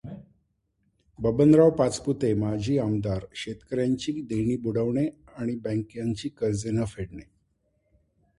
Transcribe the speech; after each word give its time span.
बबनराव 1.19 1.69
पाचपुते 1.71 2.33
माजी 2.33 2.77
आमदार 2.77 3.25
शेतकर् 3.41 3.79
याची 3.79 4.11
देणी 4.29 4.55
बुडवणे 4.63 5.05
व 5.39 5.57
बँकेची 5.63 6.29
कर्जे 6.29 6.71
न 6.71 6.85
फेडणे. 6.85 7.23